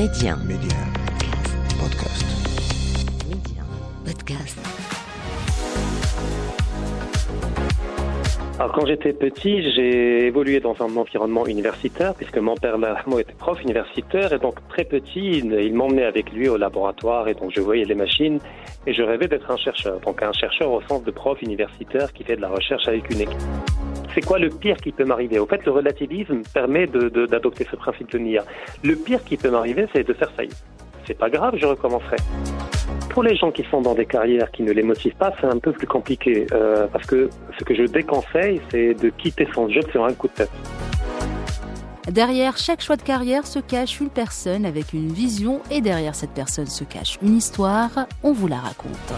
[0.00, 0.34] Média.
[0.46, 0.78] Média.
[1.78, 2.24] Podcast.
[3.28, 3.62] Média.
[4.02, 4.58] Podcast.
[8.58, 13.34] Alors quand j'étais petit, j'ai évolué dans un environnement universitaire puisque mon père Lamo était
[13.34, 17.50] prof universitaire et donc très petit, il, il m'emmenait avec lui au laboratoire et donc
[17.54, 18.40] je voyais les machines
[18.86, 20.00] et je rêvais d'être un chercheur.
[20.00, 23.20] Donc un chercheur au sens de prof universitaire qui fait de la recherche avec une
[23.20, 23.36] équipe.
[24.14, 25.38] C'est quoi le pire qui peut m'arriver?
[25.38, 28.44] Au fait, le relativisme permet d'adopter ce principe de NIA.
[28.82, 30.64] Le pire qui peut m'arriver, c'est de faire faillite.
[31.06, 32.16] C'est pas grave, je recommencerai.
[33.08, 35.58] Pour les gens qui sont dans des carrières qui ne les motivent pas, c'est un
[35.58, 37.28] peu plus compliqué euh, parce que
[37.58, 40.50] ce que je déconseille, c'est de quitter son job sur un coup de tête.
[42.08, 46.30] Derrière chaque choix de carrière se cache une personne avec une vision et derrière cette
[46.30, 48.06] personne se cache une histoire.
[48.22, 49.12] On vous la raconte.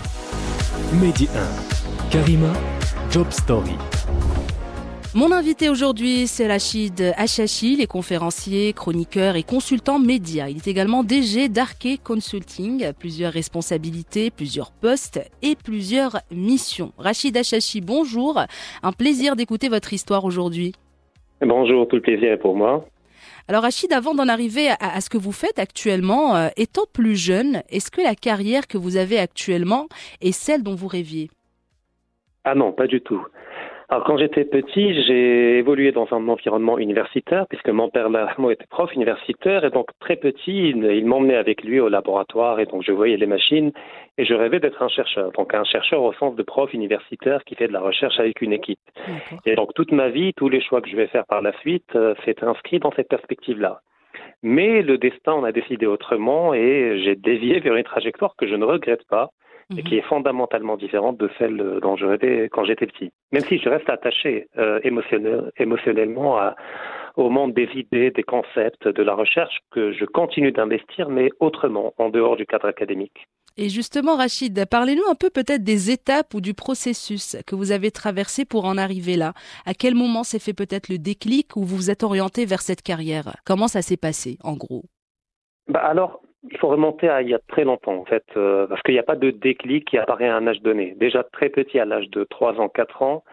[1.00, 2.10] Mehdi 1.
[2.10, 2.52] Karima,
[3.10, 3.76] Job Story.
[5.14, 10.48] Mon invité aujourd'hui, c'est Rachid Achachi, les conférenciers, chroniqueurs et consultants médias.
[10.48, 16.92] Il est également DG d'Arke Consulting, plusieurs responsabilités, plusieurs postes et plusieurs missions.
[16.96, 18.40] Rachid Achachi, bonjour.
[18.82, 20.72] Un plaisir d'écouter votre histoire aujourd'hui.
[21.42, 22.86] Bonjour, tout le plaisir est pour moi.
[23.48, 27.16] Alors Rachid, avant d'en arriver à, à, ce que vous faites actuellement, euh, étant plus
[27.16, 29.88] jeune, est-ce que la carrière que vous avez actuellement
[30.22, 31.28] est celle dont vous rêviez?
[32.44, 33.22] Ah non, pas du tout.
[33.92, 38.64] Alors quand j'étais petit, j'ai évolué dans un environnement universitaire puisque mon père Lamo était
[38.70, 42.82] prof universitaire et donc très petit, il, il m'emmenait avec lui au laboratoire et donc
[42.84, 43.70] je voyais les machines
[44.16, 45.30] et je rêvais d'être un chercheur.
[45.32, 48.54] Donc un chercheur au sens de prof universitaire qui fait de la recherche avec une
[48.54, 48.80] équipe.
[49.44, 51.94] Et donc toute ma vie, tous les choix que je vais faire par la suite,
[51.94, 53.82] euh, c'est inscrit dans cette perspective-là.
[54.42, 58.54] Mais le destin en a décidé autrement et j'ai dévié vers une trajectoire que je
[58.54, 59.32] ne regrette pas
[59.76, 63.12] et qui est fondamentalement différente de celle dont je rêvais quand j'étais petit.
[63.32, 66.56] Même si je reste attaché euh, émotionnel, émotionnellement à,
[67.16, 71.92] au monde des idées, des concepts, de la recherche, que je continue d'investir, mais autrement,
[71.98, 73.26] en dehors du cadre académique.
[73.58, 77.90] Et justement, Rachid, parlez-nous un peu peut-être des étapes ou du processus que vous avez
[77.90, 79.34] traversé pour en arriver là.
[79.66, 82.80] À quel moment s'est fait peut-être le déclic où vous vous êtes orienté vers cette
[82.80, 83.36] carrière?
[83.44, 84.84] Comment ça s'est passé, en gros?
[85.68, 88.82] Bah alors, il faut remonter à il y a très longtemps, en fait, euh, parce
[88.82, 90.94] qu'il n'y a pas de déclic qui apparaît à un âge donné.
[90.98, 93.24] Déjà très petit, à l'âge de 3 ans, 4 ans,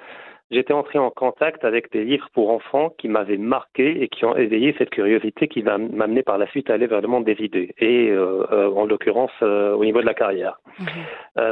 [0.52, 4.36] j'étais entré en contact avec des livres pour enfants qui m'avaient marqué et qui ont
[4.36, 7.38] éveillé cette curiosité qui va m'amener par la suite à aller vers le monde des
[7.44, 10.60] idées, et euh, euh, en l'occurrence euh, au niveau de la carrière.
[10.80, 10.86] Mmh.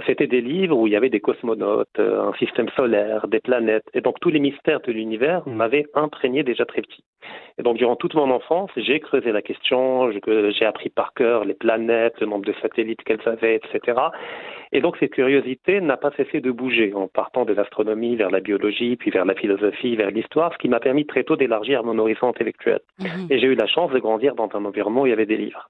[0.06, 4.02] C'était des livres où il y avait des cosmonautes, un système solaire, des planètes, et
[4.02, 7.04] donc tous les mystères de l'univers m'avaient imprégné déjà très petit.
[7.58, 11.54] Et donc durant toute mon enfance, j'ai creusé la question, j'ai appris par cœur les
[11.54, 13.98] planètes, le nombre de satellites qu'elles avaient, etc.
[14.72, 18.40] Et donc cette curiosité n'a pas cessé de bouger en partant de l'astronomie vers la
[18.40, 21.98] biologie, puis vers la philosophie, vers l'histoire, ce qui m'a permis très tôt d'élargir mon
[22.00, 22.80] horizon intellectuel.
[23.00, 23.06] Mmh.
[23.30, 25.38] Et j'ai eu la chance de grandir dans un environnement où il y avait des
[25.38, 25.70] livres.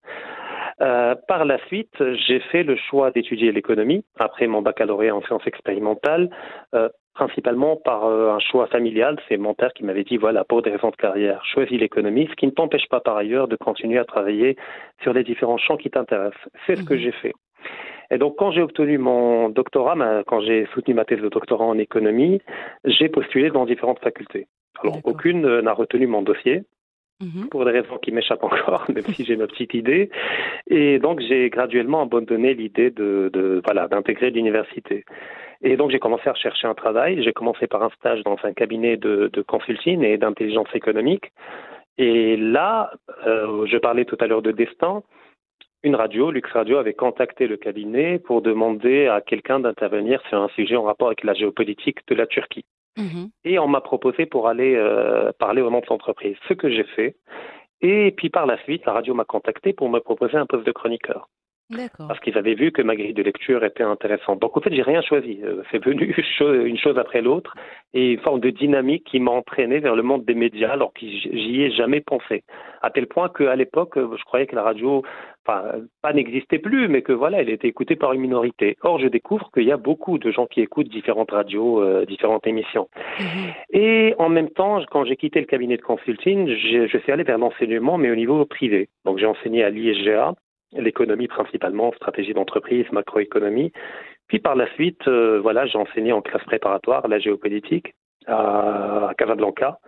[0.79, 1.95] Euh, par la suite,
[2.28, 6.29] j'ai fait le choix d'étudier l'économie après mon baccalauréat en sciences expérimentales,
[6.75, 9.17] euh, principalement par euh, un choix familial.
[9.28, 12.35] C'est mon père qui m'avait dit voilà, pour des raisons de carrière, choisis l'économie, ce
[12.35, 14.55] qui ne t'empêche pas par ailleurs de continuer à travailler
[15.01, 16.47] sur les différents champs qui t'intéressent.
[16.67, 17.34] C'est ce que j'ai fait.
[18.12, 19.95] Et donc, quand j'ai obtenu mon doctorat,
[20.25, 22.41] quand j'ai soutenu ma thèse de doctorat en économie,
[22.85, 24.47] j'ai postulé dans différentes facultés.
[24.81, 26.63] Alors, aucune n'a retenu mon dossier.
[27.19, 27.47] Mmh.
[27.50, 30.12] pour des raisons qui m'échappent encore, même si j'ai ma petite idée.
[30.67, 35.03] Et donc j'ai graduellement abandonné l'idée de, de, voilà d'intégrer l'université.
[35.63, 37.23] Et donc j'ai commencé à rechercher un travail.
[37.23, 41.31] J'ai commencé par un stage dans un cabinet de, de consulting et d'intelligence économique.
[41.97, 42.91] Et là,
[43.25, 45.01] euh, je parlais tout à l'heure de destin.
[45.88, 50.50] Une radio, Lux Radio, avait contacté le cabinet pour demander à quelqu'un d'intervenir sur un
[50.50, 52.66] sujet en rapport avec la géopolitique de la Turquie.
[52.98, 53.28] Mmh.
[53.46, 56.84] Et on m'a proposé pour aller euh, parler au nom de l'entreprise, ce que j'ai
[56.84, 57.16] fait.
[57.80, 60.74] Et puis par la suite, la radio m'a contacté pour me proposer un poste de
[60.74, 61.30] chroniqueur.
[61.97, 64.39] Parce qu'ils avaient vu que ma grille de lecture était intéressante.
[64.39, 65.39] Donc, en fait, j'ai rien choisi.
[65.44, 66.16] Euh, c'est venu
[66.66, 67.55] une chose après l'autre
[67.94, 71.01] et une forme de dynamique qui m'a entraîné vers le monde des médias alors que
[71.05, 72.44] j'y ai jamais pensé.
[72.81, 75.03] À tel point qu'à l'époque, je croyais que la radio,
[75.45, 78.78] enfin, pas n'existait plus, mais que voilà, elle était écoutée par une minorité.
[78.81, 82.47] Or, je découvre qu'il y a beaucoup de gens qui écoutent différentes radios, euh, différentes
[82.47, 82.87] émissions.
[83.20, 83.23] Mmh.
[83.72, 87.37] Et en même temps, quand j'ai quitté le cabinet de consulting, je suis allé vers
[87.37, 88.87] l'enseignement, mais au niveau privé.
[89.03, 90.34] Donc, j'ai enseigné à l'ISGA
[90.73, 93.72] l'économie principalement, stratégie d'entreprise, macroéconomie.
[94.28, 97.96] Puis par la suite, euh, voilà, j'ai enseigné en classe préparatoire la géopolitique
[98.28, 99.79] à, Casablanca.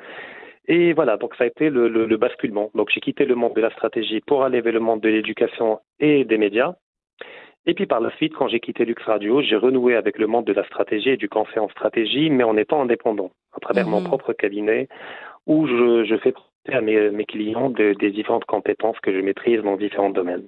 [0.67, 2.69] Et voilà, donc ça a été le, le, le basculement.
[2.75, 5.79] Donc j'ai quitté le monde de la stratégie pour aller vers le monde de l'éducation
[5.99, 6.75] et des médias.
[7.65, 10.45] Et puis par la suite, quand j'ai quitté Lux Radio, j'ai renoué avec le monde
[10.45, 13.91] de la stratégie et du conseil en stratégie, mais en étant indépendant, à travers mmh.
[13.91, 14.87] mon propre cabinet,
[15.45, 16.33] où je, je fais
[16.71, 20.47] à mes, mes clients de, des différentes compétences que je maîtrise dans différents domaines.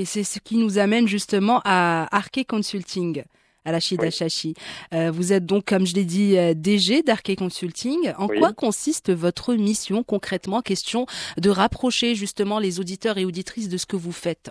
[0.00, 3.22] Et c'est ce qui nous amène justement à Arke Consulting
[3.66, 4.54] à la Chidachachi.
[4.94, 8.14] Euh, vous êtes donc, comme je l'ai dit, euh, DG d'Arke Consulting.
[8.16, 10.62] En quoi consiste votre mission concrètement?
[10.62, 11.04] Question
[11.36, 14.50] de rapprocher justement les auditeurs et auditrices de ce que vous faites.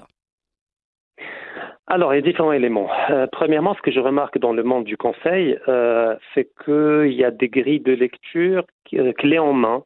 [1.87, 2.91] Alors, il y a différents éléments.
[3.09, 7.23] Euh, premièrement, ce que je remarque dans le monde du conseil, euh, c'est qu'il y
[7.23, 8.65] a des grilles de lecture
[9.17, 9.81] clés en main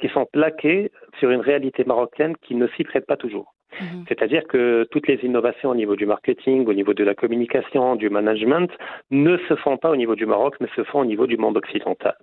[0.00, 0.90] qui sont plaquées
[1.20, 3.54] sur une réalité marocaine qui ne s'y prête pas toujours.
[3.80, 4.04] Mhm.
[4.08, 8.10] C'est-à-dire que toutes les innovations au niveau du marketing, au niveau de la communication, du
[8.10, 8.70] management,
[9.10, 11.56] ne se font pas au niveau du Maroc, mais se font au niveau du monde
[11.56, 12.16] occidental.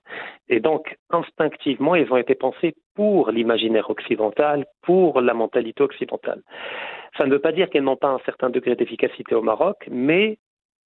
[0.49, 6.41] Et donc, instinctivement, ils ont été pensés pour l'imaginaire occidental, pour la mentalité occidentale.
[7.17, 10.37] Ça ne veut pas dire qu'elles n'ont pas un certain degré d'efficacité au Maroc, mais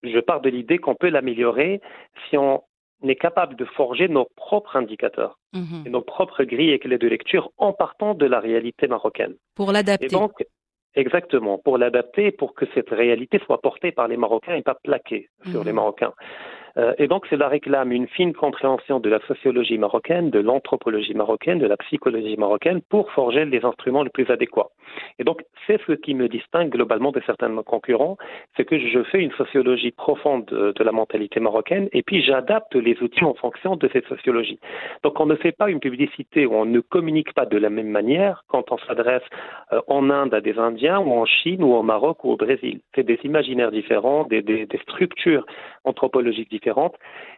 [0.03, 1.81] je pars de l'idée qu'on peut l'améliorer
[2.29, 2.61] si on
[3.03, 5.83] est capable de forger nos propres indicateurs mhm.
[5.85, 9.35] et nos propres grilles et clés de lecture en partant de la réalité marocaine.
[9.55, 10.07] Pour l'adapter.
[10.07, 10.31] donc,
[10.95, 15.29] exactement, pour l'adapter, pour que cette réalité soit portée par les Marocains et pas plaquée
[15.49, 15.65] sur mhm.
[15.65, 16.13] les Marocains.
[16.77, 21.59] Euh, et donc, cela réclame une fine compréhension de la sociologie marocaine, de l'anthropologie marocaine,
[21.59, 24.69] de la psychologie marocaine pour forger les instruments les plus adéquats.
[25.19, 28.17] Et donc, c'est ce qui me distingue globalement de certains de mes concurrents,
[28.55, 32.75] c'est que je fais une sociologie profonde de, de la mentalité marocaine et puis j'adapte
[32.75, 34.59] les outils en fonction de cette sociologie.
[35.03, 37.89] Donc, on ne fait pas une publicité où on ne communique pas de la même
[37.89, 39.23] manière quand on s'adresse
[39.71, 42.81] euh, en Inde à des Indiens ou en Chine ou au Maroc ou au Brésil.
[42.93, 45.45] C'est des imaginaires différents, des structures
[45.83, 46.64] anthropologiques différentes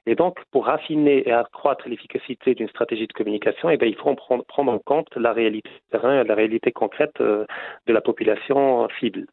[0.06, 4.14] et donc, pour raffiner et accroître l'efficacité d'une stratégie de communication, eh bien, il faut
[4.16, 7.46] prendre, prendre en compte la réalité terrain, la réalité concrète euh,
[7.88, 9.26] de la population cible.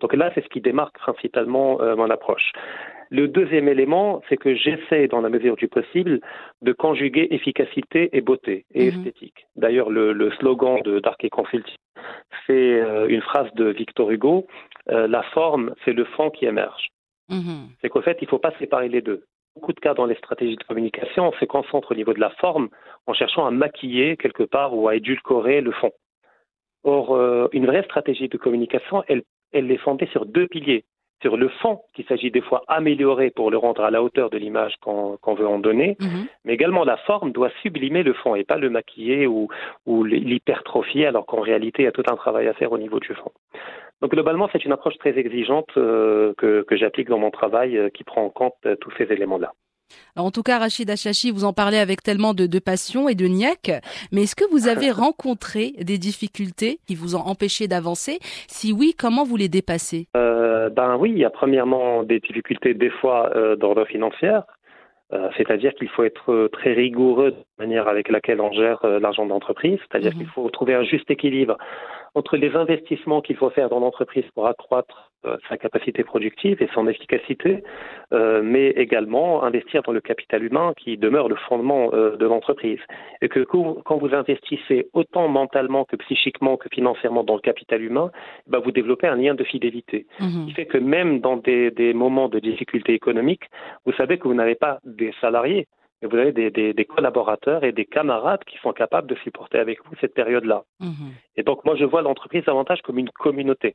[0.00, 2.52] Donc là, c'est ce qui démarque principalement euh, mon approche.
[3.10, 6.20] Le deuxième élément, c'est que j'essaie, dans la mesure du possible,
[6.62, 8.98] de conjuguer efficacité et beauté et mhm.
[8.98, 9.46] esthétique.
[9.56, 11.76] D'ailleurs, le, slogan de Dark Consulting,
[12.46, 14.46] c'est euh, une phrase de Victor Hugo
[14.86, 16.90] la forme, c'est le fond qui émerge.
[17.30, 17.68] Mhm.
[17.80, 19.24] C'est qu'au fait, il ne faut pas séparer les deux
[19.54, 22.30] beaucoup de cas dans les stratégies de communication, on se concentre au niveau de la
[22.30, 22.68] forme
[23.06, 25.92] en cherchant à maquiller quelque part ou à édulcorer le fond.
[26.82, 29.22] Or, euh, une vraie stratégie de communication, elle,
[29.52, 30.84] elle est fondée sur deux piliers.
[31.22, 34.36] Sur le fond, qu'il s'agit des fois améliorer pour le rendre à la hauteur de
[34.36, 36.26] l'image qu'on veut en donner, mhm.
[36.44, 39.48] mais également la forme doit sublimer le fond et pas le maquiller ou,
[39.86, 43.00] ou l'hypertrophier, alors qu'en réalité, il y a tout un travail à faire au niveau
[43.00, 43.32] du fond.
[44.02, 47.88] Donc globalement, c'est une approche très exigeante euh, que, que j'applique dans mon travail euh,
[47.90, 49.52] qui prend en compte euh, tous ces éléments-là.
[50.16, 53.26] En tout cas, Rachid Achachi, vous en parlez avec tellement de, de passion et de
[53.26, 53.70] niaque,
[54.12, 58.18] mais est-ce que vous avez rencontré des difficultés qui vous ont empêché d'avancer?
[58.48, 60.08] Si oui, comment vous les dépassez?
[60.16, 64.44] Euh, Ben oui, il y a premièrement des difficultés des fois euh, d'ordre financière,
[65.36, 69.78] c'est-à-dire qu'il faut être très rigoureux de la manière avec laquelle on gère l'argent d'entreprise,
[69.80, 70.18] c'est-à-dire mhm.
[70.18, 71.56] qu'il faut trouver un juste équilibre
[72.14, 76.68] entre les investissements qu'il faut faire dans l'entreprise pour accroître euh, sa capacité productive et
[76.74, 77.64] son efficacité,
[78.12, 82.78] euh, mais également investir dans le capital humain qui demeure le fondement euh, de l'entreprise.
[83.22, 88.10] Et que quand vous investissez autant mentalement que psychiquement que financièrement dans le capital humain,
[88.46, 90.06] bah, vous développez un lien de fidélité.
[90.20, 90.46] Mhm.
[90.46, 93.44] Qui fait que même dans des, des moments de difficulté économique,
[93.86, 95.66] vous savez que vous n'avez pas des salariés,
[96.02, 100.14] vous avez des, collaborateurs et des camarades qui sont capables de supporter avec vous cette
[100.14, 100.64] période-là.
[100.80, 101.12] Mhm.
[101.36, 103.74] Et donc, moi, je vois l'entreprise davantage comme une communauté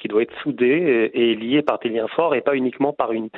[0.00, 3.28] qui doit être soudée et, liée par des liens forts et pas uniquement par une,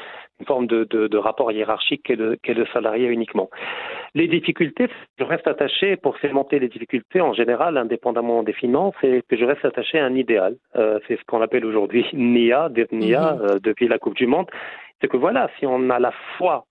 [0.46, 3.50] forme de, rapport hiérarchique qu'est le, le, salarié uniquement.
[4.14, 9.22] Les difficultés, je reste attaché, pour surmonter les difficultés en général, indépendamment des finances, et
[9.28, 10.56] que je reste attaché à un idéal.
[10.76, 13.40] Euh, c'est ce qu'on appelle aujourd'hui NIA, NIA mhm.
[13.42, 14.46] euh, depuis la Coupe du Monde.
[15.02, 16.64] C'est que voilà, si on a la foi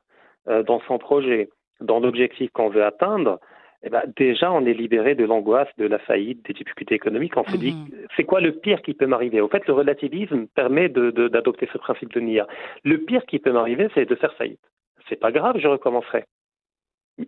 [0.48, 3.40] dans son projet, dans l'objectif qu'on veut atteindre,
[3.84, 7.36] eh ben, déjà on est libéré de l'angoisse, de la faillite, des difficultés économiques.
[7.36, 8.08] On se dit, mhm.
[8.16, 9.42] c'est quoi le pire qui peut m'arriver?
[9.42, 12.48] Au fait, le relativisme permet d'adopter ce principe de NIA.
[12.84, 14.62] Le pire qui peut m'arriver, c'est de faire faillite.
[15.10, 16.24] C'est pas grave, je recommencerai.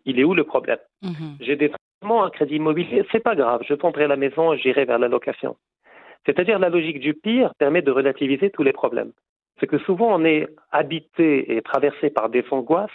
[0.06, 0.80] Il est où le problème?
[1.04, 1.38] Mhm.
[1.42, 4.98] J'ai des traitements, un crédit immobilier, c'est pas grave, je vendrai la maison j'irai vers
[4.98, 5.58] la location.
[6.26, 9.12] C'est-à-dire la logique du pire permet de relativiser tous les problèmes.
[9.60, 12.90] C'est que souvent on est habité et traversé par des angoisses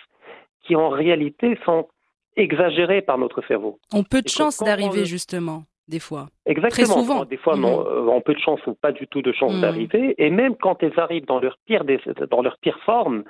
[0.62, 1.88] qui en réalité sont
[2.36, 3.78] exagérées par notre cerveau.
[3.92, 6.28] On peut de chance d'arriver justement, des fois.
[6.46, 6.86] Exactement.
[6.86, 7.24] Très souvent.
[7.24, 8.08] Des fois, non, mm.
[8.08, 9.60] on peut de chance ou pas du tout de chance mm.
[9.60, 10.14] d'arriver.
[10.18, 11.84] Et même quand elles arrivent dans leur pire,
[12.30, 13.24] dans leur pire forme,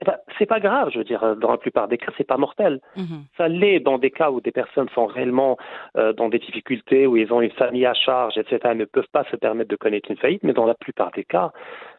[0.00, 2.36] eh ben, c'est pas grave, je veux dire, dans la plupart des cas, c'est pas
[2.36, 2.80] mortel.
[2.96, 3.22] Mm-hmm.
[3.36, 5.56] Ça l'est dans des cas où des personnes sont réellement
[5.96, 9.10] euh, dans des difficultés, où ils ont une famille à charge, etc., Elles ne peuvent
[9.12, 11.50] pas se permettre de connaître une faillite, mais dans la plupart des cas,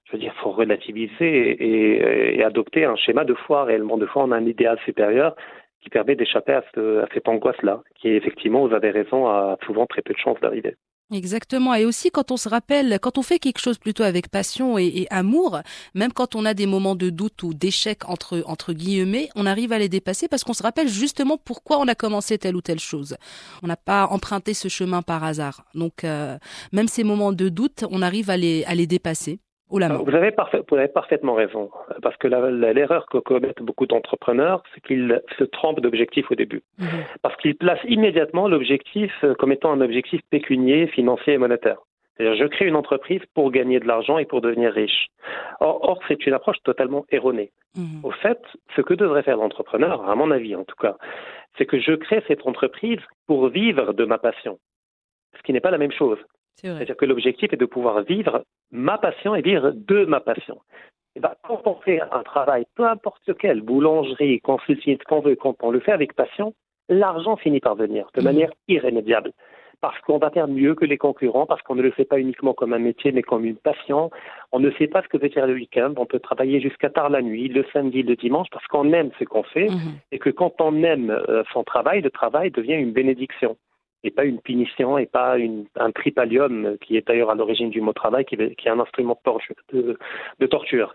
[0.10, 4.32] je veux dire, faut relativiser et, adopter un schéma de foi réellement, de foi en
[4.32, 5.36] un idéal supérieur
[5.82, 9.86] qui permet d'échapper à, ce, à cette angoisse-là, qui effectivement, vous avez raison, a souvent
[9.86, 10.76] très peu de chances d'arriver.
[11.12, 11.74] Exactement.
[11.74, 15.08] Et aussi, quand on se rappelle, quand on fait quelque chose plutôt avec passion et,
[15.10, 15.60] amour,
[15.96, 19.80] même quand on a des moments de doute ou d'échec entre, guillemets, on arrive à
[19.80, 23.16] les dépasser parce qu'on se rappelle justement pourquoi on a commencé telle ou telle chose.
[23.64, 25.64] On n'a pas emprunté ce chemin par hasard.
[25.74, 26.38] Donc, euh,
[26.74, 29.40] même ces moments de doute, on arrive à les dépasser.
[30.04, 31.70] Vous avez, parfait, vous avez parfaitement raison,
[32.02, 36.86] parce que l'erreur que commettent beaucoup d'entrepreneurs, c'est qu'ils se trompent d'objectif au début, mmh.
[37.22, 41.78] parce qu'ils placent immédiatement l'objectif euh, comme étant un objectif pécunier, financier et monétaire.
[42.18, 45.08] C'est-à-dire, je crée une entreprise pour gagner de l'argent et pour devenir riche.
[45.60, 47.52] Or, or c'est une approche totalement erronée.
[47.76, 48.04] Mmh.
[48.04, 48.42] Au fait,
[48.76, 50.98] ce que devrait faire l'entrepreneur, à mon avis en tout cas,
[51.58, 54.58] c'est que je crée cette entreprise pour vivre de ma passion,
[55.38, 56.18] ce qui n'est pas la même chose.
[56.62, 60.60] C'est-à-dire que l'objectif est de pouvoir vivre ma passion et vivre de ma passion.
[61.16, 65.36] Et ben, quand on fait un travail, peu importe lequel, boulangerie, consulting, ce qu'on veut,
[65.36, 66.54] quand on le fait avec passion,
[66.88, 68.24] l'argent finit par venir de mmh.
[68.24, 69.32] manière irrémédiable.
[69.82, 72.54] Parce qu'on va faire mieux que les concurrents, parce qu'on ne le fait pas uniquement
[72.54, 74.12] comme un métier, mais comme une passion.
[74.52, 75.94] On ne sait pas ce que veut dire le week-end.
[75.96, 79.24] On peut travailler jusqu'à tard la nuit, le samedi, le dimanche, parce qu'on aime ce
[79.24, 79.70] qu'on fait.
[79.70, 80.00] Mmh.
[80.12, 83.56] Et que quand on aime euh, son travail, le travail devient une bénédiction
[84.04, 87.82] et pas une punition et pas une, un tripalium qui est d'ailleurs à l'origine du
[87.82, 89.56] mot travail, qui, qui est un instrument de torture.
[89.74, 89.98] De,
[90.40, 90.94] de torture.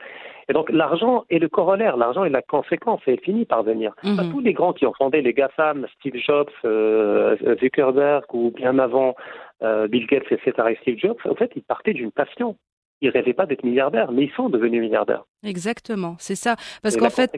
[0.49, 3.95] Et donc l'argent est le corollaire, l'argent est la conséquence et elle finit par venir.
[4.03, 8.79] Mm Tous les grands qui ont fondé les GAFAM, Steve Jobs, euh, Zuckerberg ou bien
[8.79, 9.15] avant
[9.63, 10.53] euh, Bill Gates, etc.
[10.71, 12.57] et Steve Jobs, en fait, ils partaient d'une passion
[13.05, 15.25] ils rêvaient pas d'être milliardaires, mais ils sont devenus milliardaires.
[15.45, 16.57] Exactement, c'est ça.
[16.83, 17.31] Parce qu'en fait,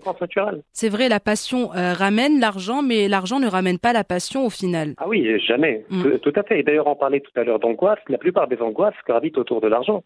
[0.72, 4.50] c'est vrai, la passion euh, ramène l'argent, mais l'argent ne ramène pas la passion au
[4.50, 4.94] final.
[4.98, 5.84] Ah oui, jamais.
[5.90, 6.18] Mm.
[6.22, 6.60] Tout, à fait.
[6.60, 7.98] Et d'ailleurs, on parlait tout à l'heure d'angoisse.
[8.08, 10.04] La plupart des angoisses gravitent autour de l'argent.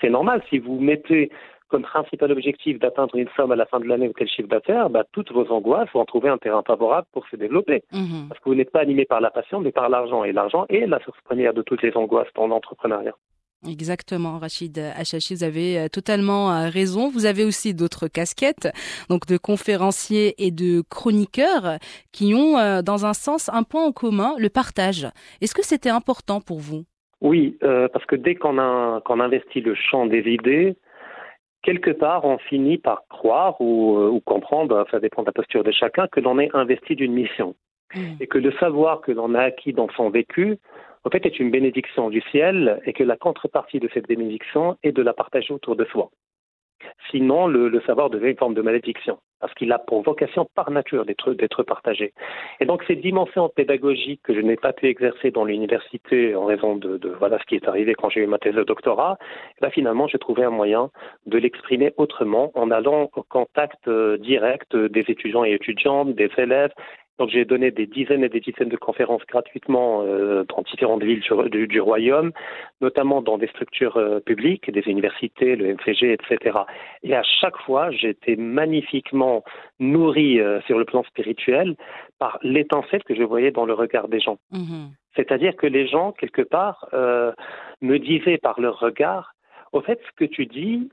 [0.00, 1.30] C'est normal si vous mettez
[1.68, 4.88] comme principal objectif d'atteindre une somme à la fin de l'année ou quel chiffre d'affaires,
[4.88, 7.82] bah, toutes vos angoisses vont trouver un terrain favorable pour se développer.
[7.92, 8.28] Mm-hmm.
[8.28, 10.24] Parce que vous n'êtes pas animé par la passion, mais par l'argent.
[10.24, 13.14] Et l'argent est la source première de toutes les angoisses dans l'entrepreneuriat.
[13.66, 17.10] Exactement, Rachid Achachi, vous avez euh, totalement euh, raison.
[17.10, 18.68] Vous avez aussi d'autres casquettes,
[19.10, 21.78] donc de conférenciers et de chroniqueurs,
[22.12, 25.08] qui ont, euh, dans un sens, un point en commun, le partage.
[25.40, 26.84] Est-ce que c'était important pour vous?
[27.20, 30.76] Oui, parce que dès qu'on investit le champ des idées,
[31.64, 36.06] quelque part, on finit par croire ou, comprendre, ça dépend de la posture de chacun,
[36.06, 37.56] que l'on est investi d'une mission.
[37.92, 38.00] Mmh.
[38.20, 40.58] Et que le savoir que l'on a acquis dans son vécu
[41.08, 44.92] en fait, est une bénédiction du ciel et que la contrepartie de cette bénédiction est
[44.92, 46.10] de la partager autour de soi.
[47.10, 51.06] Sinon, le, savoir devient une forme de malédiction, parce qu'il a pour vocation par nature
[51.06, 52.12] d'être partagé.
[52.60, 56.76] Et donc, cette dimension pédagogique que je n'ai pas pu exercer dans l'université en raison
[56.76, 59.16] de, voilà ce qui est arrivé quand j'ai eu ma thèse de doctorat,
[59.56, 60.90] eh ben, finalement, j'ai trouvé un moyen
[61.24, 66.72] de l'exprimer autrement en allant au contact euh, direct des étudiants et étudiantes, des élèves
[67.18, 71.22] donc j'ai donné des dizaines et des dizaines de conférences gratuitement euh, dans différentes villes
[71.50, 72.32] du, du, royaume,
[72.80, 76.58] notamment dans des structures euh, publiques, des universités, le MCG, etc.
[77.02, 79.42] Et à chaque fois, j'ai été magnifiquement
[79.80, 81.74] nourri euh, sur le plan spirituel
[82.18, 84.38] par l'étincelle que je voyais dans le regard des gens.
[84.52, 86.88] Mmh C'est-à-dire que les gens, quelque part,
[87.80, 89.34] me disaient par leur regard,
[89.72, 90.88] au fait, ce que tu dis,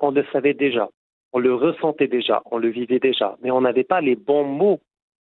[0.00, 0.88] on le savait déjà
[1.32, 4.80] on le ressentait déjà, on le vivait déjà, mais on n'avait pas les bons mots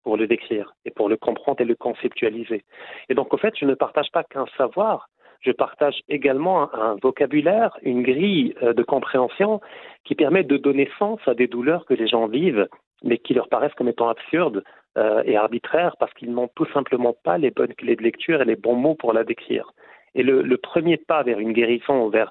[0.04, 2.64] pour le décrire et pour le comprendre et le conceptualiser.
[3.08, 5.08] Et donc, au fait, je ne partage pas qu'un savoir,
[5.40, 9.60] je partage également un, vocabulaire, une grille euh, de compréhension
[10.04, 12.68] qui permet de donner sens à des douleurs que les gens vivent,
[13.02, 14.62] mais qui leur paraissent comme étant absurdes
[14.98, 18.44] euh, et arbitraires parce qu'ils n'ont tout simplement pas les bonnes clés de lecture et
[18.44, 19.72] les bons mots pour la décrire.
[20.14, 22.30] Et le, le premier pas vers une guérison, vers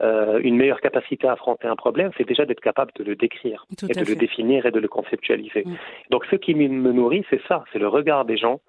[0.00, 3.66] euh, une meilleure capacité à affronter un problème, c'est déjà d'être capable de le décrire
[3.88, 5.64] et de le définir et de le conceptualiser.
[5.64, 5.74] Mm.
[6.10, 8.60] Donc ce qui me nourrit, c'est ça, c'est le regard des gens,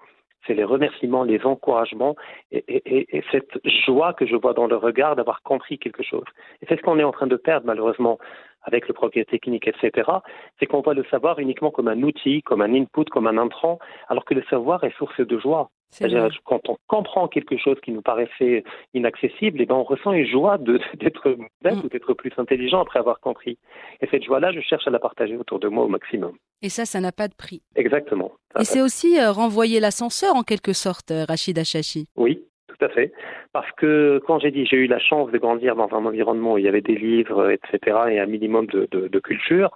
[0.46, 2.16] c'est les remerciements, les encouragements
[2.52, 6.24] et, et, et, cette joie que je vois dans le regard d'avoir compris quelque chose.
[6.60, 8.18] Et c'est ce qu'on est en train de perdre malheureusement
[8.64, 10.10] avec le progrès technique, etc.,
[10.58, 13.78] c'est qu'on voit le savoir uniquement comme un outil, comme un input, comme un entrant,
[14.08, 15.70] alors que le savoir est source de joie.
[15.94, 20.12] C'est-à-dire quand on comprend quelque chose qui nous paraissait inaccessible, et eh ben on ressent
[20.12, 20.58] une joie
[20.94, 21.84] d'être bête mm.
[21.84, 23.58] ou d'être plus intelligent après avoir compris.
[24.00, 26.32] Et cette joie-là, je cherche à la partager autour de moi au maximum.
[26.62, 27.62] Et ça, ça n'a pas de prix.
[27.76, 28.32] Exactement.
[28.58, 32.06] Et c'est aussi euh, renvoyer l'ascenseur en quelque sorte, euh, Rachid Achachi.
[32.16, 32.43] Oui,
[32.76, 33.12] tout à fait.
[33.52, 36.58] Parce que quand j'ai dit j'ai eu la chance de grandir dans un environnement où
[36.58, 39.70] il y avait des livres, etc., et un minimum de, de, de culture,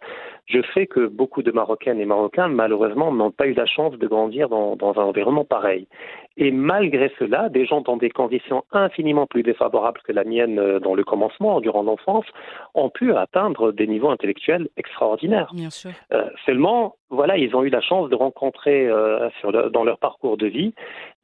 [0.46, 4.06] je sais que beaucoup de Marocaines et Marocains, malheureusement, n'ont pas eu la chance de
[4.06, 5.86] grandir dans, dans un environnement pareil.
[6.36, 10.78] Et malgré cela, des gens dans des conditions infiniment plus défavorables que la mienne euh,
[10.78, 12.26] dans le commencement, durant l'enfance,
[12.74, 15.50] ont pu atteindre des niveaux intellectuels extraordinaires.
[15.52, 15.90] Bien sûr.
[16.12, 19.98] Euh, seulement, voilà, ils ont eu la chance de rencontrer euh, sur le- dans leur
[19.98, 20.74] parcours de vie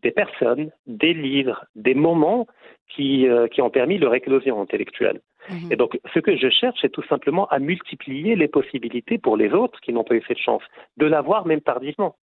[0.05, 2.47] des personnes, des livres, des moments
[2.95, 5.21] qui, euh, qui ont permis leur éclosion intellectuelle.
[5.51, 5.73] Mhm.
[5.73, 9.51] Et donc, ce que je cherche, c'est tout simplement à multiplier les possibilités pour les
[9.53, 10.63] autres qui n'ont pas eu cette chance
[10.99, 12.17] de l'avoir même tardivement.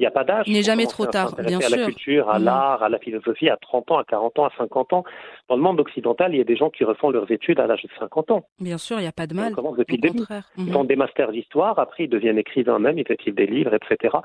[0.00, 0.44] Il n'y a pas d'âge.
[0.46, 1.84] Il n'est jamais trop tard, bien à la sûr.
[1.84, 2.44] culture, à Mhm.
[2.46, 5.04] l'art, à la philosophie à 30 ans, à 40 ans, à 50 ans.
[5.50, 7.82] Dans le monde occidental, il y a des gens qui refont leurs études à l'âge
[7.82, 8.46] de 50 ans.
[8.60, 9.52] Bien sûr, il n'y a pas de On mal.
[9.54, 10.48] commence depuis Au contraire.
[10.56, 10.72] Ils Mhm.
[10.72, 14.16] font des masters d'histoire, après ils deviennent écrivains même, ils écrivent des livres, etc.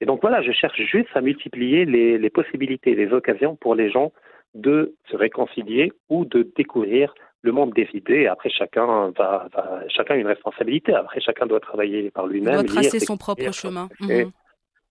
[0.00, 3.90] Et donc voilà, je cherche juste à multiplier les, les possibilités, les occasions pour les
[3.90, 4.12] gens
[4.54, 8.28] de se réconcilier ou de découvrir le monde des idées.
[8.28, 10.94] Après, chacun va, va- chacun a une responsabilité.
[10.94, 12.54] Après, chacun doit travailler par Il lui-même.
[12.54, 13.88] doit lire, tracer son propre chemin.
[14.00, 14.30] Mhm.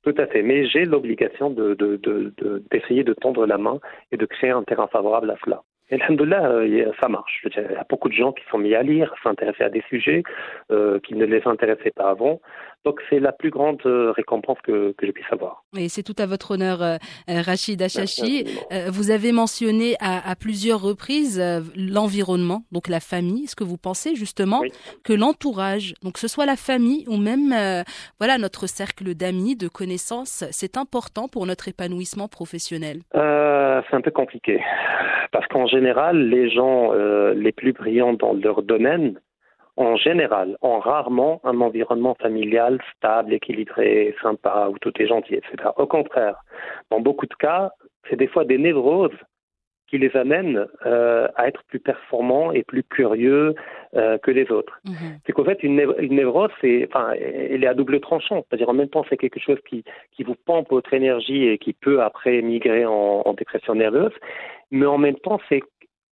[0.06, 0.44] Tout à fait.
[0.44, 3.80] Mais j'ai l'obligation de, de, de, de- d'essayer de tendre la main
[4.12, 5.64] et de créer un terrain favorable à cela.
[5.90, 7.46] Et alhamdoulilah, euh, ça marche.
[7.46, 10.24] Il y a beaucoup de gens qui sont mis à lire, s'intéresser à des sujets
[10.72, 12.40] euh, qui ne les intéressaient pas avant.
[12.86, 15.64] Donc c'est la plus grande euh, récompense que, que je puisse avoir.
[15.78, 16.98] Et c'est tout à votre honneur, euh,
[17.30, 18.46] euh, Rachid Achachi.
[18.90, 21.42] vous avez mentionné à, à plusieurs reprises
[21.76, 23.46] l'environnement, donc la famille.
[23.46, 24.70] Est-ce que vous pensez justement Oui.
[25.04, 27.84] que l'entourage, donc que ce soit la famille ou même euh,
[28.20, 33.00] voilà notre cercle d'amis, de connaissances, c'est important pour notre épanouissement professionnel?
[33.16, 34.62] Euh, c'est un peu compliqué.
[35.32, 39.20] Parce qu'en général, les gens euh, les plus brillants dans leur domaine,
[39.78, 45.70] en général, ont rarement un environnement familial stable, équilibré, sympa, où tout est gentil, etc.
[45.78, 46.38] Au contraire,
[46.92, 47.72] dans beaucoup de cas,
[48.10, 49.18] c'est des fois des névroses
[49.88, 53.54] qui les amènent euh, à être plus performants et plus curieux
[53.96, 54.80] euh, que les autres.
[54.86, 55.20] Mhm.
[55.26, 58.44] C'est qu'en fait, une, név- une névrose, c'est, enfin, elle est à double tranchant.
[58.44, 61.74] C'est-à-dire, en même temps, c'est quelque chose qui, qui vous pompe votre énergie et qui
[61.74, 64.14] peut après migrer en, en dépression nerveuse.
[64.72, 65.62] Mais en même temps, c'est,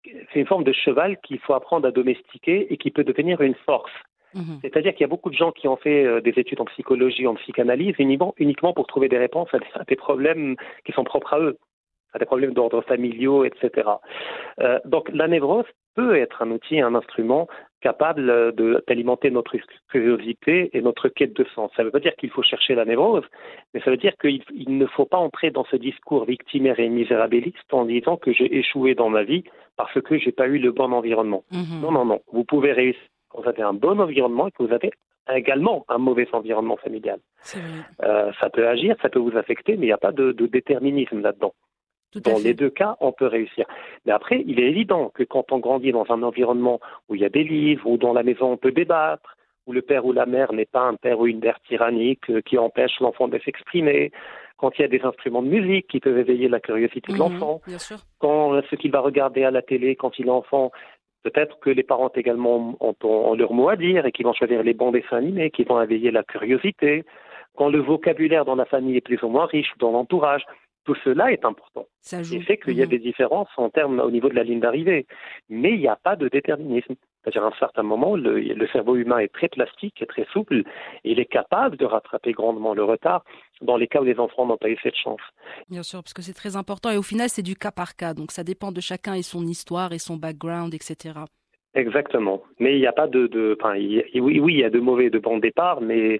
[0.05, 3.55] c'est une forme de cheval qu'il faut apprendre à domestiquer et qui peut devenir une
[3.65, 3.91] force.
[4.33, 4.59] Mhm.
[4.61, 7.27] C'est-à-dire qu'il y a beaucoup de gens qui ont fait euh, des études en psychologie,
[7.27, 10.55] en psychanalyse, uniquement, pour trouver des réponses à des, à des problèmes
[10.85, 11.57] qui sont propres à eux,
[12.13, 13.89] à des problèmes d'ordre familiaux, etc.
[14.59, 17.47] Euh, donc la névrose peut être un outil, un instrument
[17.83, 19.55] capable euh, de- d'alimenter notre
[19.91, 21.69] curiosité et notre quête de sens.
[21.75, 23.25] Ça ne veut pas dire qu'il faut chercher la névrose,
[23.73, 26.89] mais ça veut dire qu'il il ne faut pas entrer dans ce discours victimaire et
[26.89, 29.43] misérabiliste en disant que j'ai échoué dans ma vie
[29.75, 31.43] parce que j'ai pas eu le bon environnement.
[31.51, 31.81] Mhm.
[31.83, 32.19] Non, non, non.
[32.31, 34.91] Vous pouvez réussir quand vous avez un bon environnement et que vous avez
[35.33, 37.19] également un mauvais environnement familial.
[38.03, 40.45] Euh, ça peut agir, ça peut vous affecter, mais il n'y a pas de, de
[40.47, 41.53] déterminisme là-dedans.
[42.13, 43.65] Tout Dans les deux cas, on peut réussir.
[44.05, 47.25] Mais après, il est évident que quand on grandit dans un environnement où il y
[47.25, 50.25] a des livres, où dans la maison on peut débattre, où le père ou la
[50.25, 54.11] mère n'est pas un père ou une mère tyrannique euh, qui empêche l'enfant de s'exprimer,
[54.57, 57.19] quand il y a des instruments de musique qui peuvent éveiller la curiosité de Mhm.
[57.19, 57.61] l'enfant,
[58.19, 60.71] quand euh, ce qu'il va regarder à la télé quand il est enfant,
[61.23, 64.33] peut-être que les parents également ont, ont- ont leur mot à dire et qu'ils vont
[64.33, 67.03] choisir les bons dessins animés qui vont éveiller la curiosité.
[67.55, 70.43] Quand le vocabulaire dans la famille est plus ou moins riche ou dans l'entourage,
[70.85, 71.85] tout cela est important.
[72.01, 72.39] Ça joue.
[72.41, 72.89] Fait qu'il y a Mhm.
[72.91, 75.05] des différences en termes au niveau de la ligne d'arrivée.
[75.49, 76.95] Mais il n'y a pas de déterminisme.
[77.23, 80.63] C'est-à-dire, à un certain moment, le, le cerveau humain est très plastique et très souple.
[81.05, 83.23] Et il est capable de rattraper grandement le retard
[83.61, 85.21] dans les cas où les enfants n'ont pas eu cette chance.
[85.69, 86.89] Bien sûr, parce que c'est très important.
[86.91, 88.13] Et au final, c'est du cas par cas.
[88.13, 91.13] Donc, ça dépend de chacun et son histoire et son background, etc.
[91.75, 92.43] Exactement.
[92.59, 94.79] Mais il n'y a pas de, de enfin, il oui, oui, il y a de
[94.79, 96.19] mauvais et de bons départs, mais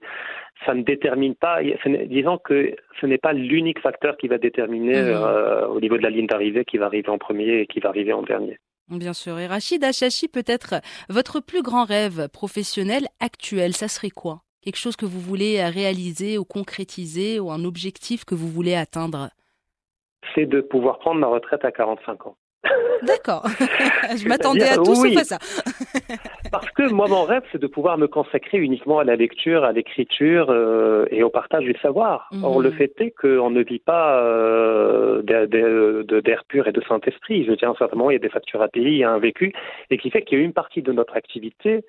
[0.66, 1.60] ça ne détermine pas.
[2.08, 5.10] Disons que ce n'est pas l'unique facteur qui va déterminer Mhm.
[5.13, 7.89] euh, au niveau de la ligne d'arrivée qui va arriver en premier et qui va
[7.89, 8.58] arriver en dernier.
[8.89, 9.38] Bien sûr.
[9.39, 10.76] Et Rachid Achachi, peut-être
[11.10, 14.42] votre plus grand rêve professionnel actuel, ça serait quoi?
[14.63, 18.76] Quelque chose que vous voulez euh, réaliser ou concrétiser ou un objectif que vous voulez
[18.76, 19.30] atteindre?
[20.34, 22.36] C'est de pouvoir prendre ma retraite à 45 ans.
[23.04, 23.43] D'accord.
[24.17, 25.17] Je m'attendais à tout oui.
[25.17, 25.38] à ça.
[26.52, 29.71] Parce que moi, mon rêve, c'est de pouvoir me consacrer uniquement à la lecture, à
[29.73, 32.30] l'écriture euh, et au partage du savoir.
[32.32, 32.43] Mhm.
[32.43, 36.71] Or, le fait est qu'on ne vit pas euh, d'air de- de- d'air pur et
[36.71, 37.45] de Saint-Esprit.
[37.45, 39.52] Je dire, certainement, il y a des factures à payer, il y a un vécu,
[39.89, 41.84] et qui fait qu'il y a une partie de notre activité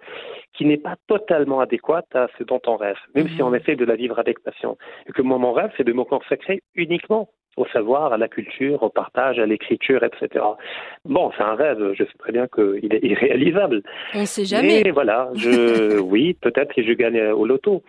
[0.55, 3.37] qui n'est pas totalement adéquate à ce dont on rêve, même Mhm.
[3.37, 4.77] si on essaie de la vivre avec passion.
[5.09, 8.83] Et que moi, mon rêve, c'est de me consacrer uniquement au savoir, à la culture,
[8.83, 10.45] au partage, à l'écriture, etc.
[11.05, 13.83] Bon, c'est un rêve, je sais très bien qu'il est irréalisable.
[14.15, 14.83] On ne sait jamais.
[14.85, 17.83] Mais voilà, je, oui, peut-être que je gagne au loto.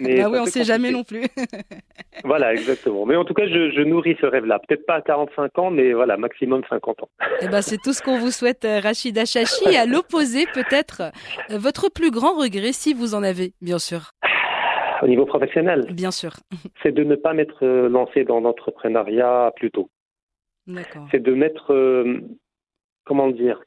[0.00, 1.24] Mais bah oui, on ne sait jamais non plus.
[2.24, 3.06] voilà, exactement.
[3.06, 4.60] Mais en tout cas, je, je nourris ce rêve-là.
[4.66, 7.08] Peut-être pas à 45 ans, mais voilà, maximum 50 ans.
[7.40, 9.76] Eh ben, c'est tout ce qu'on vous souhaite, euh, Rachida Chachi.
[9.76, 11.02] À l'opposé, peut-être,
[11.50, 14.12] euh, votre plus grand regret, si vous en avez, bien sûr
[15.02, 16.32] au niveau professionnel Bien sûr.
[16.82, 19.88] C'est de ne pas m'être euh, lancé dans l'entrepreneuriat plus tôt.
[21.10, 22.20] C'est de mettre, euh,
[23.04, 23.62] comment dire,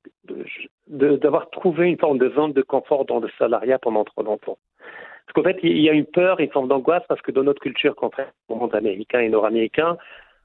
[0.88, 4.58] d'avoir trouvé une forme de zone de confort dans le salariat pendant trop longtemps.
[5.28, 7.62] Parce qu'en fait, il y a une peur, une forme d'angoisse, parce que dans notre
[7.62, 9.98] culture, contrairement au monde américain et nord-américain,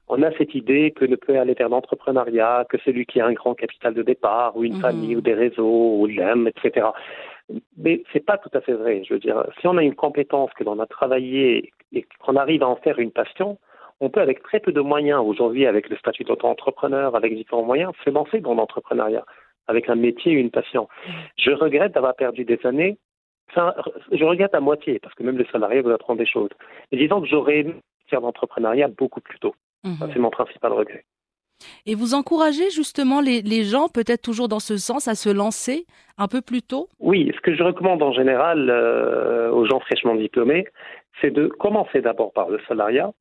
[0.09, 3.33] on a cette idée que ne peut aller vers l'entrepreneuriat que celui qui a un
[3.33, 4.81] grand capital de départ, ou une mhm.
[4.81, 6.87] famille, ou des réseaux, ou l'aime, etc.
[7.77, 9.03] Mais c'est pas tout à fait vrai.
[9.03, 12.63] Je veux dire, si on a une compétence que l'on a travaillée et qu'on arrive
[12.63, 13.57] à en faire une passion,
[13.99, 17.93] on peut avec très peu de moyens aujourd'hui, avec le statut d'auto-entrepreneur, avec différents moyens,
[18.03, 19.25] se lancer dans l'entrepreneuriat
[19.67, 20.87] avec un métier et une passion.
[21.37, 22.97] Je regrette d'avoir perdu des années.
[23.49, 23.73] Enfin,
[24.11, 26.49] je regrette à moitié parce que même le salarié vous apprendre des choses.
[26.91, 27.75] Mais disons que j'aurais aimé
[28.07, 29.55] faire l'entrepreneuriat beaucoup plus tôt.
[29.83, 30.09] Mhm.
[30.11, 31.05] C'est mon principal regret.
[31.85, 35.85] Et vous encouragez justement les, les gens, peut-être toujours dans ce sens, à se lancer
[36.17, 36.87] un peu plus tôt?
[36.99, 40.65] Oui, ce que je recommande en général euh, aux gens fraîchement diplômés,
[41.21, 43.11] c'est de commencer d'abord par le salariat,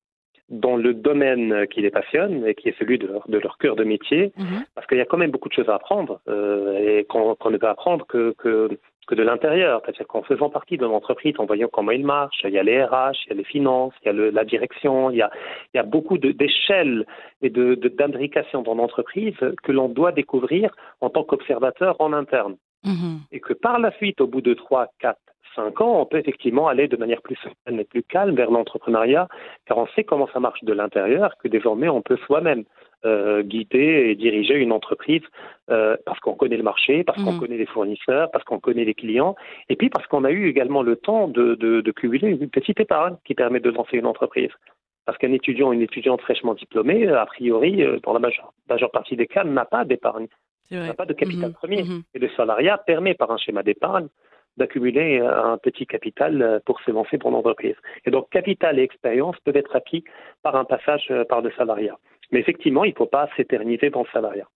[0.48, 3.74] dans le domaine qui les passionne et qui est celui de leur, de leur cœur
[3.76, 4.64] de métier, mhm.
[4.74, 7.56] parce qu'il y a quand même beaucoup de choses à apprendre euh, et qu'on ne
[7.56, 8.68] peut apprendre que, que
[9.06, 9.80] que de l'intérieur.
[9.84, 12.84] C'est-à-dire qu'en faisant partie de l'entreprise, en voyant comment il marche, il y a les
[12.84, 15.30] RH, il y a les finances, il y a le, la direction, il y a,
[15.72, 17.06] il y a beaucoup d'échelles
[17.42, 22.56] et de, d'imbrication dans l'entreprise que l'on doit découvrir en tant qu'observateur en interne.
[22.84, 23.18] Mm-hmm.
[23.32, 25.18] Et que par la suite, au bout de 3, 4,
[25.54, 29.28] 5 ans, on peut effectivement aller de manière plus sereine et plus calme vers l'entrepreneuriat,
[29.66, 32.64] car on sait comment ça marche de l'intérieur, que désormais on peut soi-même
[33.04, 35.22] euh, guider et diriger une entreprise
[35.70, 37.40] euh, parce qu'on connaît le marché, parce qu'on mhm.
[37.40, 39.34] connaît les fournisseurs, parce qu'on connaît les clients,
[39.68, 42.78] et puis parce qu'on a eu également le temps de, de, de cumuler une petite
[42.78, 44.50] épargne qui permet de lancer une entreprise.
[45.04, 49.16] Parce qu'un étudiant, une étudiante fraîchement diplômée, a priori, euh, dans la majeure, majeure partie
[49.16, 50.28] des cas, n'a pas d'épargne,
[50.70, 51.54] n'a pas de capital mhm.
[51.54, 51.82] premier.
[51.82, 52.02] Mhm.
[52.14, 54.06] Et le salariat permet, par un schéma d'épargne,
[54.58, 57.74] d'accumuler un petit capital pour se lancer pour l'entreprise.
[58.04, 60.04] Et donc, capital et expérience peuvent être acquis
[60.42, 61.96] par un passage par le salariat.
[62.32, 64.48] Mais effectivement, il ne faut pas s'éterniser dans le salariat.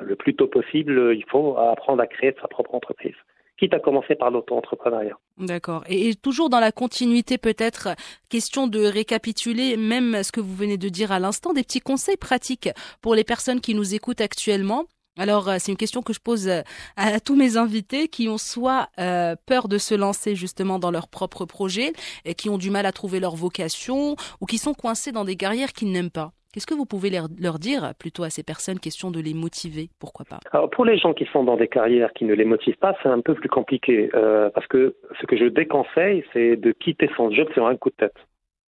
[0.00, 3.16] Le plus tôt possible, il faut apprendre à créer sa propre entreprise
[3.58, 5.18] quitte à commencer par l'auto-entrepreneuriat.
[5.36, 5.84] D'accord.
[5.88, 7.88] Et, toujours dans la continuité, peut-être,
[8.28, 12.16] question de récapituler même ce que vous venez de dire à l'instant, des petits conseils
[12.16, 12.70] pratiques
[13.02, 14.84] pour les personnes qui nous écoutent actuellement.
[15.18, 16.62] Alors, euh, c'est une question que je pose euh,
[16.96, 21.08] à, tous mes invités qui ont soit euh, peur de se lancer justement dans leur
[21.08, 21.92] propre projet,
[22.24, 25.34] et qui ont du mal à trouver leur vocation, ou qui sont coincés dans des
[25.34, 26.32] carrières qu'ils n'aiment pas.
[26.58, 30.24] Qu'est-ce que vous pouvez leur dire plutôt à ces personnes, question de les motiver, pourquoi
[30.28, 30.40] pas?
[30.50, 33.08] Alors pour les gens qui sont dans des carrières qui ne les motivent pas, c'est
[33.08, 37.30] un peu plus compliqué euh, parce que ce que je déconseille, c'est de quitter son
[37.30, 38.16] job sur un coup de tête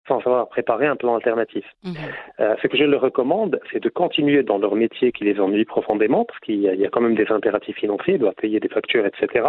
[0.08, 1.64] sans avoir préparé un plan alternatif.
[1.84, 1.94] Mhm.
[2.40, 5.64] Euh, ce que je leur recommande, c'est de continuer dans leur métier qui les ennuie
[5.64, 9.06] profondément, parce qu'il y, a quand même des impératifs financiers, ils doivent payer des factures,
[9.06, 9.46] etc.,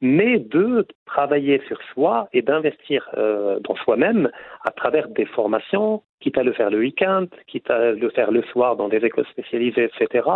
[0.00, 4.30] mais de travailler sur soi et d'investir euh, dans soi-même
[4.64, 8.42] à travers des formations, quitte à le faire le week-end, quitte à le faire le
[8.42, 10.28] soir dans des écoles spécialisées, etc.,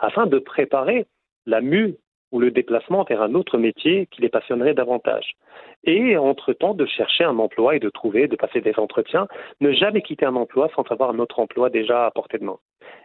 [0.00, 1.06] afin de préparer
[1.46, 1.96] la mue
[2.34, 5.36] ou le déplacement vers un autre métier qui les passionnerait davantage.
[5.84, 9.28] Et entre-temps, de chercher un emploi et de trouver, de passer des entretiens,
[9.60, 12.58] ne jamais quitter un emploi sans avoir un autre emploi déjà à portée de main.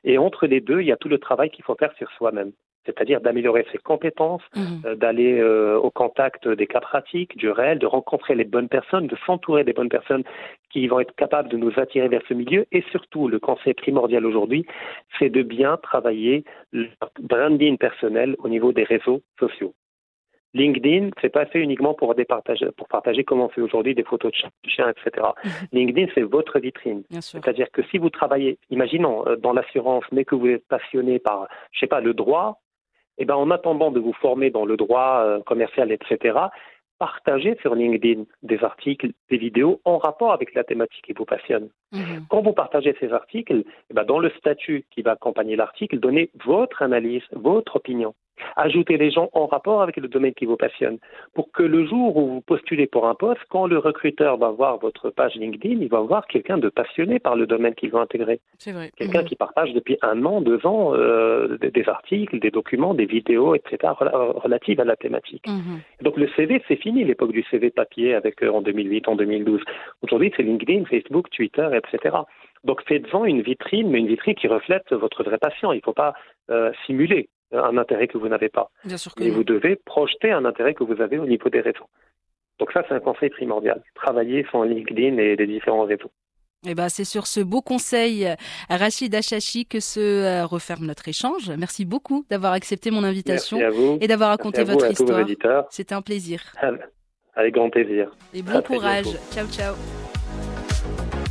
[0.04, 2.54] Et entre les deux, il y a tout le travail qu'il faut faire sur soi-même
[2.96, 4.62] c'est-à-dire d'améliorer ses compétences, mmh.
[4.86, 9.08] euh, d'aller euh, au contact des cas pratiques, du réel, de rencontrer les bonnes personnes,
[9.08, 10.24] de s'entourer des bonnes personnes
[10.72, 12.66] qui vont être capables de nous attirer vers ce milieu.
[12.72, 14.66] Et surtout, le conseil primordial aujourd'hui,
[15.18, 16.88] c'est de bien travailler le
[17.20, 19.74] branding personnel au niveau des réseaux sociaux.
[20.54, 24.32] LinkedIn, c'est pas fait uniquement pour départager, pour partager comme on fait aujourd'hui des photos
[24.32, 25.28] de chiens, etc.
[25.44, 25.50] Mmh.
[25.74, 27.04] LinkedIn, c'est votre vitrine.
[27.22, 31.48] C'est-à-dire que si vous travaillez, imaginons, euh, dans l'assurance, mais que vous êtes passionné par,
[31.72, 32.60] je sais pas, le droit,
[33.20, 36.40] eh ben, en attendant de vous former dans le droit euh, commercial, etc.,
[36.98, 41.70] partagez sur LinkedIn des articles, des vidéos en rapport avec la thématique qui vous passionne.
[41.94, 42.26] Mhm.
[42.30, 46.30] Quand vous partagez ces articles, eh ben, dans le statut qui va accompagner l'article, donnez
[46.46, 48.14] votre analyse, votre opinion.
[48.56, 50.98] Ajoutez les gens en rapport avec le domaine qui vous passionne
[51.34, 54.78] pour que le jour où vous postulez pour un poste, quand le recruteur va voir
[54.78, 58.40] votre page LinkedIn, il va voir quelqu'un de passionné par le domaine qu'il veut intégrer.
[58.58, 58.92] C'est vrai.
[58.96, 59.28] Quelqu'un mhm.
[59.28, 63.94] qui partage depuis un an, deux ans euh, des, articles, des documents, des vidéos, etc.
[64.00, 65.48] relatives à la thématique.
[65.48, 65.82] Mhm.
[66.02, 69.62] Donc le CV, c'est fini l'époque du CV papier avec euh, en 2008, en 2012.
[70.02, 72.18] Aujourd'hui, c'est LinkedIn, Facebook, Twitter, etc.
[72.64, 75.72] Donc faites-en une vitrine, mais une vitrine qui reflète votre vrai patient.
[75.72, 76.14] Il ne faut pas
[76.50, 78.70] euh, simuler un intérêt que vous n'avez pas.
[78.86, 79.36] Bien sûr que Et non.
[79.38, 81.88] vous devez projeter un intérêt que vous avez au niveau des réseaux.
[82.60, 83.82] Donc ça, c'est un conseil primordial.
[83.96, 86.12] Travailler son LinkedIn et les différents réseaux.
[86.68, 88.36] Eh ben, c'est sur ce beau conseil, euh,
[88.70, 91.50] Rachid Achachi, que se euh, referme notre échange.
[91.58, 93.98] Merci beaucoup d'avoir accepté mon invitation Merci à vous.
[94.02, 95.66] et d'avoir Merci raconté à vous votre à histoire.
[95.70, 96.44] C'était un plaisir.
[97.36, 98.12] Avec grand plaisir.
[98.34, 99.06] Et bon courage.
[99.32, 99.76] Ciao, ciao.